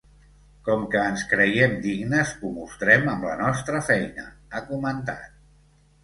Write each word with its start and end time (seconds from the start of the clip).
Com 0.67 0.85
que 0.93 1.01
ens 1.09 1.25
creiem 1.33 1.73
dignes, 1.83 2.31
ho 2.41 2.49
mostrem 2.55 3.05
amb 3.11 3.27
la 3.27 3.33
nostra 3.41 3.81
feina, 3.89 4.25
ha 4.53 4.63
comentat. 4.71 5.37